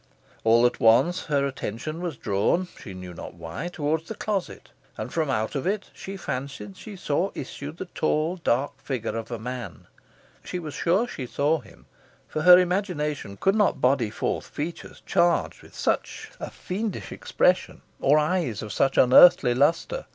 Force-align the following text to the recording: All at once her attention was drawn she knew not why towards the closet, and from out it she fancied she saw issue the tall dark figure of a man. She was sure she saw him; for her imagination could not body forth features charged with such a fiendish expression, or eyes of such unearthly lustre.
All 0.43 0.65
at 0.65 0.79
once 0.79 1.25
her 1.25 1.45
attention 1.45 2.01
was 2.01 2.17
drawn 2.17 2.67
she 2.81 2.95
knew 2.95 3.13
not 3.13 3.35
why 3.35 3.67
towards 3.67 4.07
the 4.07 4.15
closet, 4.15 4.69
and 4.97 5.13
from 5.13 5.29
out 5.29 5.55
it 5.55 5.91
she 5.93 6.17
fancied 6.17 6.75
she 6.75 6.95
saw 6.95 7.29
issue 7.35 7.71
the 7.71 7.85
tall 7.85 8.37
dark 8.37 8.81
figure 8.81 9.15
of 9.15 9.29
a 9.29 9.37
man. 9.37 9.85
She 10.43 10.57
was 10.57 10.73
sure 10.73 11.07
she 11.07 11.27
saw 11.27 11.59
him; 11.59 11.85
for 12.27 12.41
her 12.41 12.57
imagination 12.57 13.37
could 13.37 13.53
not 13.53 13.79
body 13.79 14.09
forth 14.09 14.47
features 14.47 15.03
charged 15.05 15.61
with 15.61 15.75
such 15.75 16.31
a 16.39 16.49
fiendish 16.49 17.11
expression, 17.11 17.83
or 17.99 18.17
eyes 18.17 18.63
of 18.63 18.73
such 18.73 18.97
unearthly 18.97 19.53
lustre. 19.53 20.05